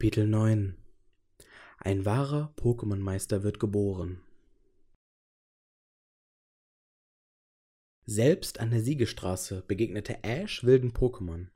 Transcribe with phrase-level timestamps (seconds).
[0.00, 0.78] Kapitel 9
[1.76, 4.22] Ein wahrer Pokémon-Meister wird geboren.
[8.06, 11.48] Selbst an der Siegestraße begegnete Ash wilden Pokémon.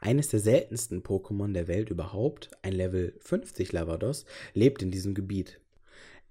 [0.00, 5.60] Eines der seltensten Pokémon der Welt überhaupt, ein Level 50 Lavados, lebt in diesem Gebiet.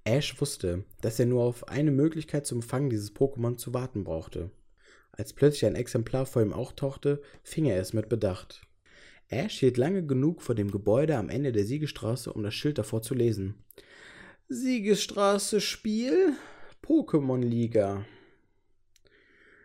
[0.05, 4.50] Ash wusste, dass er nur auf eine Möglichkeit zum Fangen dieses Pokémon zu warten brauchte.
[5.12, 8.66] Als plötzlich ein Exemplar vor ihm auftauchte, fing er es mit Bedacht.
[9.30, 13.01] Ash hielt lange genug vor dem Gebäude am Ende der Siegestraße, um das Schild davor
[13.01, 13.64] zu lesen.
[14.47, 16.33] Siegestraße Spiel
[16.83, 18.05] Pokémon Liga.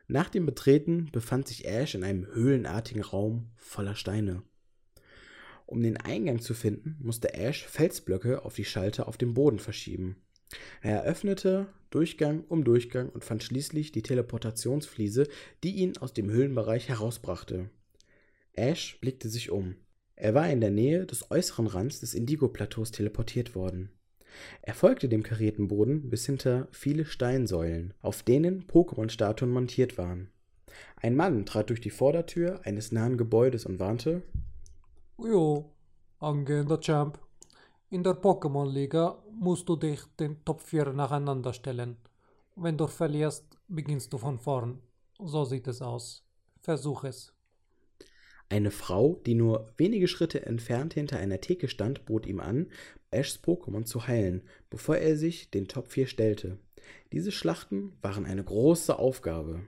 [0.06, 4.42] Nach dem Betreten befand sich Ash in einem höhlenartigen Raum voller Steine.
[5.64, 10.16] Um den Eingang zu finden, musste Ash Felsblöcke auf die Schalter auf dem Boden verschieben.
[10.82, 15.26] Er eröffnete Durchgang um Durchgang und fand schließlich die Teleportationsfliese,
[15.62, 17.70] die ihn aus dem Höhlenbereich herausbrachte.
[18.54, 19.76] Ash blickte sich um.
[20.16, 23.90] Er war in der Nähe des äußeren Rands des Indigo-Plateaus teleportiert worden.
[24.62, 30.30] Er folgte dem karierten Boden bis hinter viele Steinsäulen, auf denen Pokémon-Statuen montiert waren.
[30.96, 34.22] Ein Mann trat durch die Vordertür eines nahen Gebäudes und warnte:
[35.18, 35.72] Jo,
[36.18, 37.18] angehender Champ.
[37.90, 41.96] In der Pokémon-Liga musst du dich den Top 4 nacheinander stellen.
[42.56, 44.80] Wenn du verlierst, beginnst du von vorn.
[45.18, 46.24] So sieht es aus.
[46.60, 47.33] Versuch es.
[48.48, 52.66] Eine Frau, die nur wenige Schritte entfernt hinter einer Theke stand, bot ihm an,
[53.10, 56.58] Ashs Pokémon zu heilen, bevor er sich den Top 4 stellte.
[57.12, 59.62] Diese Schlachten waren eine große Aufgabe.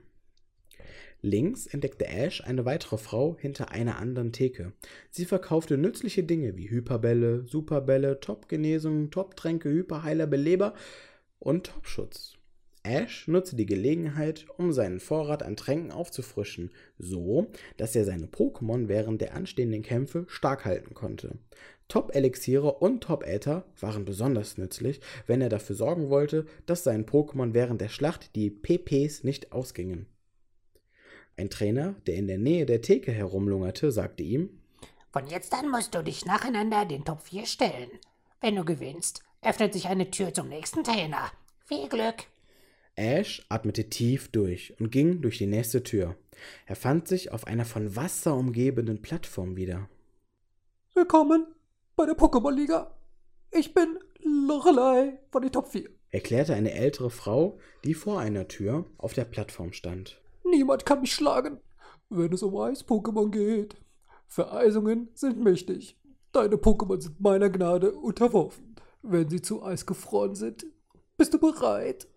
[1.21, 4.73] Links entdeckte Ash eine weitere Frau hinter einer anderen Theke.
[5.09, 10.75] Sie verkaufte nützliche Dinge wie Hyperbälle, Superbälle, Top-Genesung, Top-Tränke, Hyperheiler, Beleber
[11.39, 12.36] und Top-Schutz.
[12.87, 18.87] Ash nutzte die Gelegenheit, um seinen Vorrat an Tränken aufzufrischen, so dass er seine Pokémon
[18.87, 21.37] während der anstehenden Kämpfe stark halten konnte.
[21.89, 27.81] Top-Elixiere und Top-Äther waren besonders nützlich, wenn er dafür sorgen wollte, dass seinen Pokémon während
[27.81, 30.07] der Schlacht die PPs nicht ausgingen.
[31.37, 34.49] Ein Trainer, der in der Nähe der Theke herumlungerte, sagte ihm:
[35.11, 37.91] Von jetzt an musst du dich nacheinander den Top 4 stellen.
[38.41, 41.31] Wenn du gewinnst, öffnet sich eine Tür zum nächsten Trainer.
[41.65, 42.25] Viel Glück!
[42.97, 46.15] Ash atmete tief durch und ging durch die nächste Tür.
[46.65, 49.87] Er fand sich auf einer von Wasser umgebenen Plattform wieder.
[50.95, 51.45] Willkommen
[51.95, 52.91] bei der Pokémon-Liga.
[53.51, 55.87] Ich bin Lorelei von den Top 4.
[56.09, 60.19] erklärte eine ältere Frau, die vor einer Tür auf der Plattform stand.
[60.43, 61.59] Niemand kann mich schlagen,
[62.09, 63.75] wenn es um Eis-Pokémon geht.
[64.25, 65.99] Vereisungen sind mächtig.
[66.31, 68.75] Deine Pokémon sind meiner Gnade unterworfen.
[69.03, 70.65] Wenn sie zu Eis gefroren sind,
[71.15, 72.07] bist du bereit?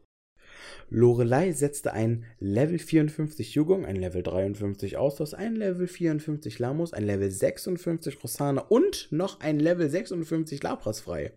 [0.88, 7.04] Lorelei setzte ein Level 54 Jugong, ein Level 53 Austausch, ein Level 54 Lamus, ein
[7.04, 11.32] Level 56 Rosana und noch ein Level 56 Lapras frei.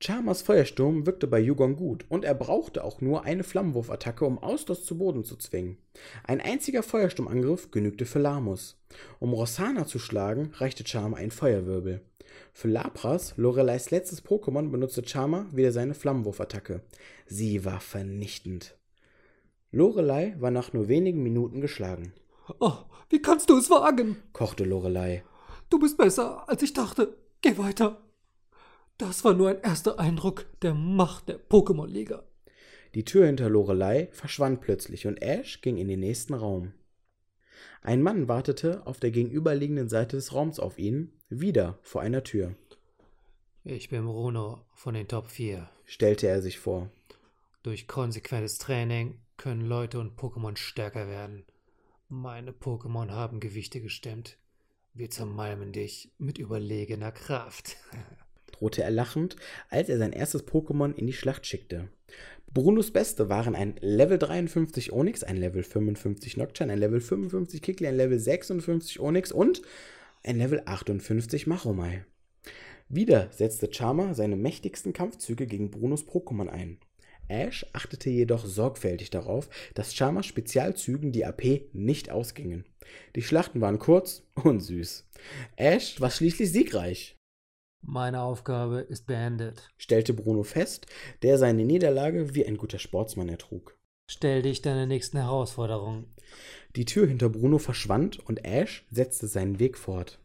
[0.00, 4.84] Charmers Feuersturm wirkte bei Jugong gut und er brauchte auch nur eine Flammenwurfattacke, um Austos
[4.84, 5.78] zu Boden zu zwingen.
[6.24, 8.76] Ein einziger Feuersturmangriff genügte für Lamus.
[9.18, 12.02] Um Rosana zu schlagen, reichte Charmer ein Feuerwirbel.
[12.56, 16.82] Für Lapras, Lorelei's letztes Pokémon, benutzte Charmer wieder seine Flammenwurfattacke.
[17.26, 18.78] Sie war vernichtend.
[19.72, 22.12] Lorelei war nach nur wenigen Minuten geschlagen.
[22.60, 22.76] Oh,
[23.10, 24.18] wie kannst du es wagen?
[24.32, 25.24] kochte Lorelei.
[25.68, 27.16] Du bist besser, als ich dachte.
[27.42, 28.00] Geh weiter.
[28.98, 32.22] Das war nur ein erster Eindruck der Macht der Pokémon-Liga.
[32.94, 36.72] Die Tür hinter Lorelei verschwand plötzlich und Ash ging in den nächsten Raum.
[37.82, 42.54] Ein Mann wartete auf der gegenüberliegenden Seite des Raums auf ihn, wieder vor einer Tür.
[43.64, 45.68] Ich bin Bruno von den Top 4.
[45.86, 46.90] stellte er sich vor.
[47.62, 51.44] Durch konsequentes Training können Leute und Pokémon stärker werden.
[52.08, 54.36] Meine Pokémon haben Gewichte gestemmt.
[54.92, 57.76] Wir zermalmen dich mit überlegener Kraft.
[58.52, 59.36] drohte er lachend,
[59.68, 61.88] als er sein erstes Pokémon in die Schlacht schickte.
[62.54, 67.88] Brunos Beste waren ein Level 53 Onyx, ein Level 55 Nocturne, ein Level 55 Kikli,
[67.88, 69.60] ein Level 56 Onyx und
[70.22, 72.04] ein Level 58 Machomai.
[72.88, 76.78] Wieder setzte Charmer seine mächtigsten Kampfzüge gegen Brunos Pokémon ein.
[77.26, 82.66] Ash achtete jedoch sorgfältig darauf, dass Charmers Spezialzügen die AP nicht ausgingen.
[83.16, 85.08] Die Schlachten waren kurz und süß.
[85.56, 87.16] Ash war schließlich siegreich,
[87.86, 89.70] Meine Aufgabe ist beendet.
[89.76, 90.86] stellte Bruno fest,
[91.22, 93.76] der seine Niederlage wie ein guter Sportsmann ertrug.
[94.06, 96.06] Stell dich deiner nächsten Herausforderung.
[96.76, 100.18] Die Tür hinter Bruno verschwand und Ash setzte seinen Weg fort.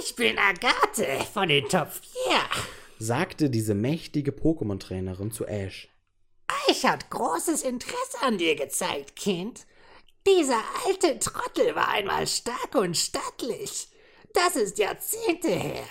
[0.00, 2.02] Ich bin Agathe von den Top 4.
[2.98, 5.88] Sagte diese mächtige Pokémon-Trainerin zu Ash.
[6.68, 9.66] Ich hat großes Interesse an dir gezeigt, Kind.
[10.26, 13.88] Dieser alte Trottel war einmal stark und stattlich.
[14.32, 15.84] Das ist Jahrzehnte her.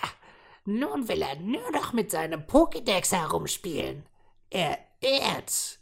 [0.64, 4.04] Nun will er nur noch mit seinem Pokédex herumspielen.
[4.50, 5.80] Er irrt.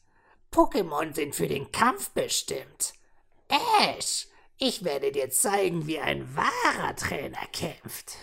[0.51, 2.95] Pokémon sind für den Kampf bestimmt.
[3.49, 4.27] Ash,
[4.59, 8.17] ich werde dir zeigen, wie ein wahrer Trainer kämpft.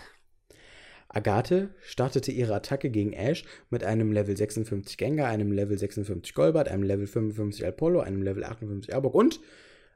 [1.10, 6.68] Agathe startete ihre Attacke gegen Ash mit einem Level 56 Gengar, einem Level 56 Golbat,
[6.68, 9.40] einem Level 55 Apollo, einem Level 58 Arbok und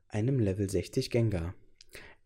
[0.07, 1.54] einem Level 60 Gengar.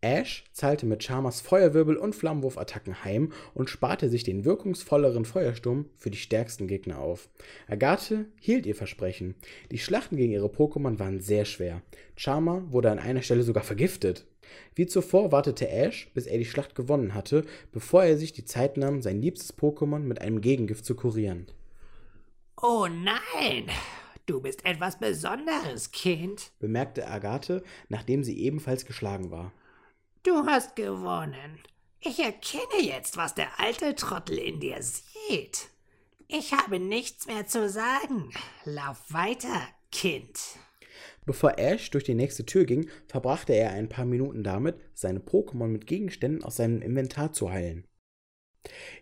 [0.00, 6.10] Ash zahlte mit Charmers Feuerwirbel und Flammenwurf-Attacken heim und sparte sich den wirkungsvolleren Feuersturm für
[6.10, 7.28] die stärksten Gegner auf.
[7.66, 9.34] Agathe hielt ihr Versprechen.
[9.70, 11.82] Die Schlachten gegen ihre Pokémon waren sehr schwer.
[12.16, 14.26] Charmer wurde an einer Stelle sogar vergiftet.
[14.74, 18.76] Wie zuvor wartete Ash, bis er die Schlacht gewonnen hatte, bevor er sich die Zeit
[18.76, 21.46] nahm, sein liebstes Pokémon mit einem Gegengift zu kurieren.
[22.62, 23.66] Oh nein,
[24.26, 26.52] du bist etwas Besonderes, Kind.
[26.58, 29.52] bemerkte Agathe, nachdem sie ebenfalls geschlagen war.
[30.26, 31.60] Du hast gewonnen.
[32.00, 35.68] Ich erkenne jetzt, was der alte Trottel in dir sieht.
[36.26, 38.32] Ich habe nichts mehr zu sagen.
[38.64, 40.36] Lauf weiter, Kind.
[41.26, 45.68] Bevor Ash durch die nächste Tür ging, verbrachte er ein paar Minuten damit, seine Pokémon
[45.68, 47.86] mit Gegenständen aus seinem Inventar zu heilen.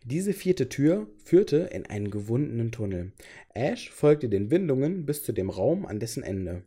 [0.02, 3.14] Diese vierte Tür führte in einen gewundenen Tunnel.
[3.54, 6.64] Ash folgte den Windungen bis zu dem Raum an dessen Ende.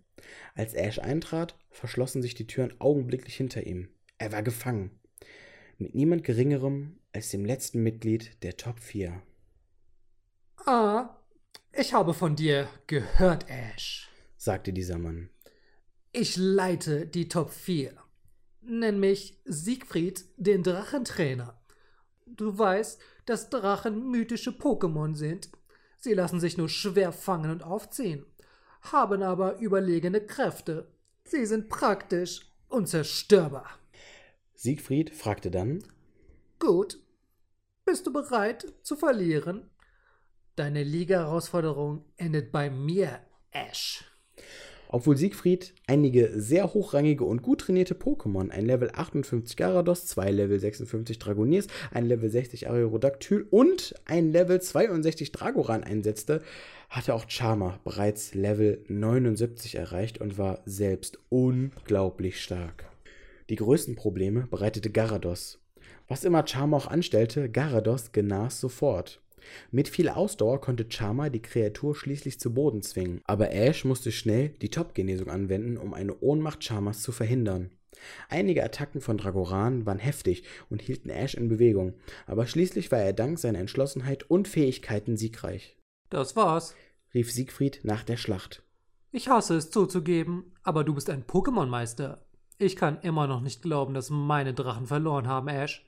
[0.55, 3.89] Als Ash eintrat, verschlossen sich die Türen augenblicklich hinter ihm.
[4.17, 4.91] Er war gefangen.
[5.77, 9.21] Mit niemand Geringerem als dem letzten Mitglied der Top 4.
[10.65, 11.15] Ah,
[11.71, 14.09] ich habe von dir gehört, Ash.
[14.35, 15.29] sagte dieser Mann.
[16.11, 17.93] Ich leite die Top 4.
[18.61, 21.61] Nenn mich Siegfried, den Drachentrainer.
[22.25, 25.49] Du weißt, dass Drachen mythische Pokémon sind.
[25.99, 28.25] Sie lassen sich nur schwer fangen und aufziehen,
[28.81, 30.91] haben aber überlegene Kräfte.
[31.23, 33.79] Sie sind praktisch unzerstörbar.
[34.59, 35.83] Siegfried fragte dann,
[36.57, 36.99] Gut.
[37.85, 39.69] Bist du bereit zu verlieren?
[40.55, 43.19] Deine Liga-Herausforderung endet bei mir,
[43.51, 44.03] Ash.
[44.89, 50.59] Obwohl Siegfried einige sehr hochrangige und gut trainierte Pokémon, ein Level 58 Gyarados, zwei Level
[50.59, 56.41] 56 Dragoniers, ein Level 60 Aerodactyl und ein Level 62 Dragoran einsetzte,
[56.89, 62.85] hatte auch Charmer bereits Level 79 erreicht und war selbst unglaublich stark.
[63.49, 65.59] Die größten Probleme bereitete Garados.
[66.07, 69.21] Was immer Charmer auch anstellte, Garados genas sofort.
[69.71, 74.49] Mit viel Ausdauer konnte Charmer die Kreatur schließlich zu Boden zwingen, aber Ash musste schnell
[74.61, 77.71] die Top-Genesung anwenden, um eine Ohnmacht Charmers zu verhindern.
[78.29, 81.93] Einige Attacken von Dragoran waren heftig und hielten Ash in Bewegung,
[82.25, 85.77] aber schließlich war er dank seiner Entschlossenheit und Fähigkeiten siegreich.
[86.09, 86.75] Das war's.
[87.13, 88.63] rief Siegfried nach der Schlacht.
[89.11, 92.26] Ich hasse es zuzugeben, aber du bist ein Pokémon-Meister.
[92.59, 95.85] Ich kann immer noch nicht glauben, dass meine Drachen verloren haben, Ash.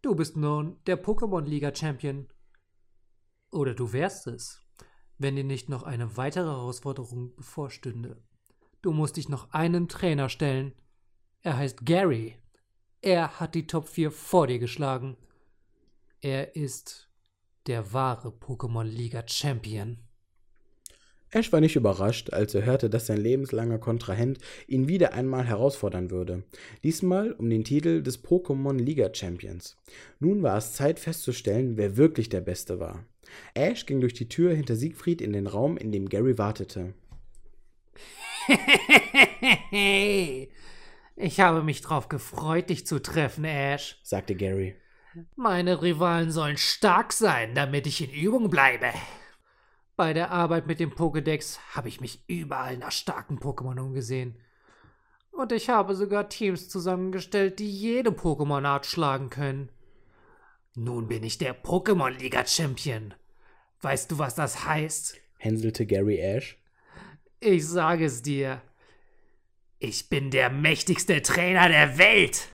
[0.00, 2.28] Du bist nun der Pokémon-Liga-Champion.
[3.50, 4.62] Oder du wärst es,
[5.18, 8.22] wenn dir nicht noch eine weitere Herausforderung bevorstünde.
[8.80, 10.72] Du musst dich noch einem Trainer stellen.
[11.42, 12.38] Er heißt Gary.
[13.02, 15.16] Er hat die Top 4 vor dir geschlagen.
[16.20, 17.10] Er ist
[17.66, 19.98] der wahre Pokémon-Liga-Champion.
[21.34, 26.10] Ash war nicht überrascht, als er hörte, dass sein lebenslanger Kontrahent ihn wieder einmal herausfordern
[26.10, 26.42] würde.
[26.84, 29.78] Diesmal um den Titel des Pokémon Liga Champions.
[30.20, 33.06] Nun war es Zeit festzustellen, wer wirklich der Beste war.
[33.54, 36.92] Ash ging durch die Tür hinter Siegfried in den Raum, in dem Gary wartete.
[41.16, 44.76] ich habe mich drauf gefreut, dich zu treffen, Ash, sagte Gary.
[45.34, 48.88] Meine Rivalen sollen stark sein, damit ich in Übung bleibe.
[49.96, 54.36] Bei der Arbeit mit dem Pokédex habe ich mich überall nach starken Pokémon umgesehen.
[55.30, 59.70] Und ich habe sogar Teams zusammengestellt, die jede Pokémon-Art schlagen können.
[60.74, 63.14] Nun bin ich der Pokémon-Liga-Champion.
[63.80, 65.16] Weißt du, was das heißt?
[65.42, 66.56] hänselte Gary Ash.
[67.40, 68.62] Ich sage es dir.
[69.78, 72.52] Ich bin der mächtigste Trainer der Welt.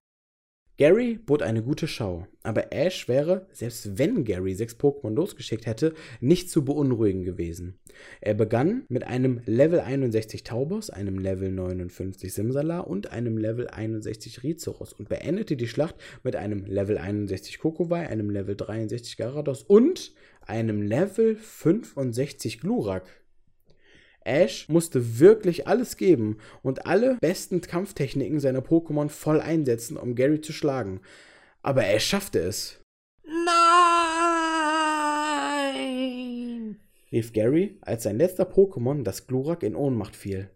[0.79, 5.93] Gary bot eine gute Schau, aber Ash wäre, selbst wenn Gary sechs Pokémon losgeschickt hätte,
[6.21, 7.81] nicht zu beunruhigen gewesen.
[8.21, 14.45] Er begann mit einem Level 61 Taubos, einem Level 59 Simsala und einem Level 61
[14.45, 20.13] Rizeros und beendete die Schlacht mit einem Level 61 Kokowai, einem Level 63 Garados und
[20.43, 23.05] einem Level 65 Glurak.
[24.29, 30.41] Ash musste wirklich alles geben und alle besten Kampftechniken seiner Pokémon voll einsetzen, um Gary
[30.41, 31.01] zu schlagen.
[31.63, 32.81] Aber Ash schaffte es.
[33.25, 34.09] Nein!
[37.13, 40.51] rief Gary, als sein letzter Pokémon, das Glurak, in Ohnmacht fiel.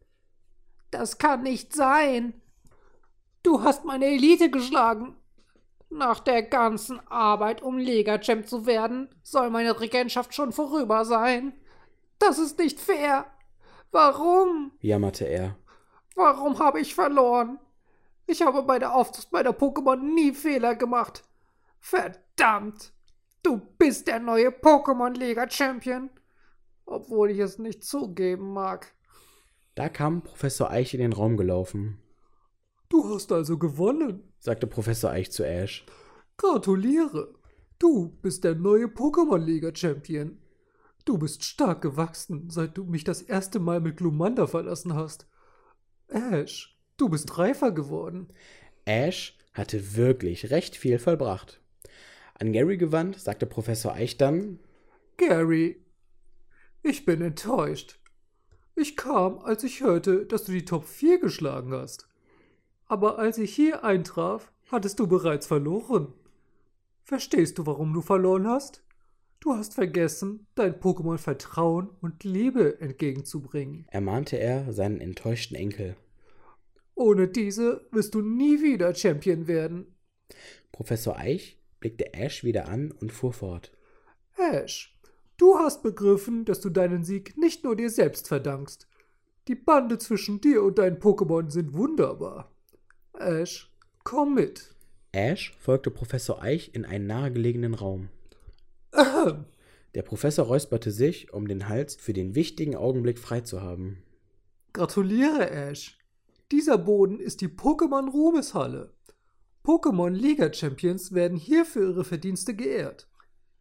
[0.90, 2.34] Das kann nicht sein.
[3.42, 5.16] Du hast meine Elite geschlagen.
[5.90, 11.54] Nach der ganzen Arbeit, um Lega-Champ zu werden, soll meine Regentschaft schon vorüber sein.
[12.18, 13.26] Das ist nicht fair.
[13.92, 14.72] Warum?
[14.80, 15.56] jammerte er.
[16.14, 17.58] Warum habe ich verloren?
[18.26, 21.22] Ich habe bei der Aufzucht meiner Pokémon nie Fehler gemacht.
[21.78, 22.92] Verdammt!
[23.42, 26.10] Du bist der neue Pokémon-Liga-Champion.
[26.86, 28.94] Obwohl ich es nicht zugeben mag.
[29.74, 31.98] Da kam Professor Eich in den Raum gelaufen,
[32.88, 34.32] Du hast also gewonnen.
[34.38, 35.86] sagte Professor Eich zu Ash.
[36.36, 37.34] Gratuliere.
[37.78, 40.38] Du bist der neue Pokémon-Liga-Champion.
[41.04, 45.26] Du bist stark gewachsen, seit du mich das erste Mal mit Glumanda verlassen hast.
[46.08, 48.28] Ash, du bist reifer geworden.
[48.84, 51.60] Ash hatte wirklich recht viel vollbracht.
[52.34, 54.58] An Gary gewandt, sagte Professor Eich dann,
[55.16, 55.84] Gary,
[56.82, 57.98] ich bin enttäuscht.
[58.74, 62.08] Ich kam, als ich hörte, dass du die Top 4 geschlagen hast.
[62.86, 66.12] Aber als ich hier eintraf, hattest du bereits verloren.
[67.04, 68.82] Verstehst du, warum du verloren hast?
[69.42, 73.86] Du hast vergessen, dein Pokémon Vertrauen und Liebe entgegenzubringen.
[73.88, 75.96] ermahnte er seinen enttäuschten Enkel.
[76.94, 79.96] Ohne diese wirst du nie wieder Champion werden.
[80.70, 83.72] Professor Eich blickte Ash wieder an und fuhr fort.
[84.36, 84.96] Ash,
[85.38, 88.86] du hast begriffen, dass du deinen Sieg nicht nur dir selbst verdankst.
[89.48, 92.52] Die Bande zwischen dir und deinen Pokémon sind wunderbar.
[93.14, 93.72] Ash,
[94.04, 94.72] komm mit.
[95.10, 98.08] Ash folgte Professor Eich in einen nahegelegenen Raum.
[99.94, 104.02] Der Professor räusperte sich, um den Hals für den wichtigen Augenblick frei zu haben.
[104.72, 105.98] Gratuliere, Ash.
[106.50, 108.92] Dieser Boden ist die Pokémon Ruhmeshalle.
[109.64, 113.08] Pokémon Liga Champions werden hier für ihre Verdienste geehrt.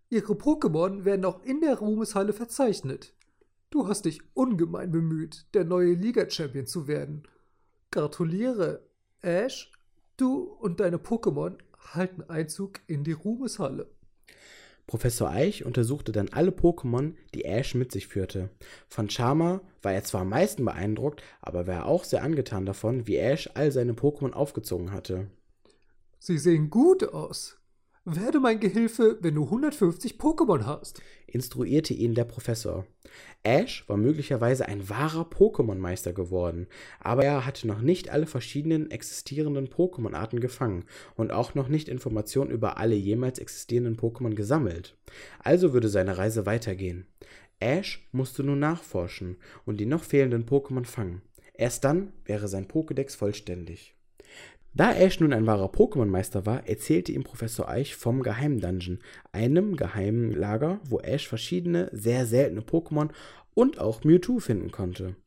[0.10, 3.14] Ihre Pokémon werden auch in der Ruhmeshalle verzeichnet.
[3.70, 7.24] Du hast dich ungemein bemüht, der neue Liga Champion zu werden.
[7.92, 8.86] Gratuliere,
[9.22, 9.72] Ash.
[10.18, 11.58] Du und deine Pokémon
[11.94, 13.90] halten Einzug in die Ruhmeshalle.
[14.92, 18.50] Professor Eich untersuchte dann alle Pokémon, die Ash mit sich führte.
[18.90, 23.16] Von Charma war er zwar am meisten beeindruckt, aber war auch sehr angetan davon, wie
[23.16, 25.28] Ash all seine Pokémon aufgezogen hatte.
[26.20, 27.61] Sie sehen gut aus.
[28.06, 31.04] Werde mein Gehilfe, wenn du 150 Pokémon hast.
[31.28, 32.88] instruierte ihn der Professor.
[33.44, 36.66] Ash war möglicherweise ein wahrer Pokémon-Meister geworden,
[37.00, 42.50] aber er hatte noch nicht alle verschiedenen existierenden Pokémon-Arten gefangen und auch noch nicht Informationen
[42.50, 44.98] über alle jemals existierenden Pokémon gesammelt.
[45.38, 47.06] Also würde seine Reise weitergehen.
[47.60, 51.22] Ash musste nun nachforschen und die noch fehlenden Pokémon fangen.
[51.54, 53.94] Erst dann wäre sein Pokédex vollständig.
[54.74, 59.00] Da Ash nun ein wahrer Pokémon-Meister war, erzählte ihm Professor Eich vom Geheimdungeon,
[59.34, 63.10] einem geheimen Lager, wo Ash verschiedene, sehr seltene Pokémon
[63.54, 65.18] und auch Mewtwo finden konnte.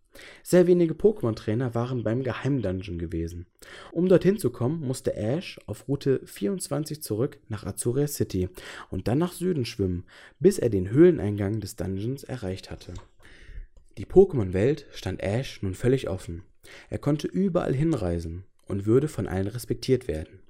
[0.42, 3.46] Sehr wenige Pokémon-Trainer waren beim Geheimdungeon gewesen.
[3.92, 8.48] Um dorthin zu kommen, musste Ash auf Route 24 zurück nach Azuria City
[8.90, 10.04] und dann nach Süden schwimmen,
[10.40, 12.94] bis er den Höhleneingang des Dungeons erreicht hatte.
[13.98, 16.44] Die Pokémon-Welt stand Ash nun völlig offen.
[16.88, 20.40] Er konnte überall hinreisen und würde von allen respektiert werden.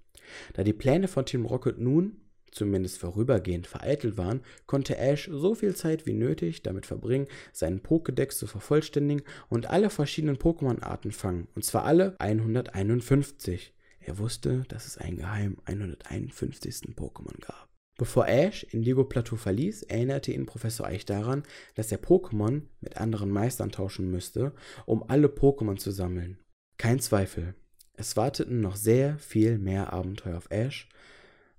[0.54, 5.75] Da die Pläne von Team Rocket nun, zumindest vorübergehend, vereitelt waren, konnte Ash so viel
[5.75, 11.64] Zeit wie nötig damit verbringen, seinen Pokédex zu vervollständigen und alle verschiedenen Pokémon-Arten fangen, und
[11.64, 13.75] zwar alle 151.
[14.00, 16.94] Er wusste, dass es einen geheimen 151.
[16.94, 17.68] Pokémon gab.
[17.97, 21.44] Bevor Ash Indigo Plateau verließ, erinnerte ihn Professor Eich daran,
[21.76, 24.52] dass er Pokémon mit anderen Meistern tauschen müsste,
[24.85, 26.38] um alle Pokémon zu sammeln.
[26.76, 27.54] Kein Zweifel,
[27.97, 30.89] es warteten noch sehr viel mehr Abenteuer auf Ash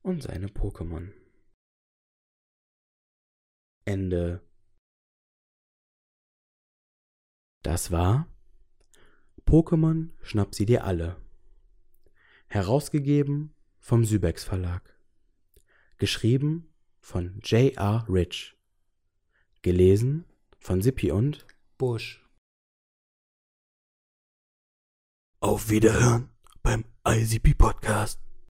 [0.02, 1.12] und seine Pokémon.
[3.86, 4.42] Ende.
[7.64, 8.28] Das war
[9.46, 11.18] Pokémon Schnapp sie dir alle.
[12.48, 14.98] Herausgegeben vom Sybex Verlag.
[15.98, 18.06] Geschrieben von J.R.
[18.10, 18.58] Rich.
[19.62, 20.26] Gelesen
[20.58, 21.46] von Sippi und
[21.78, 22.25] Busch.
[25.46, 26.30] Auf Wiederhören
[26.64, 28.25] beim ICP Podcast.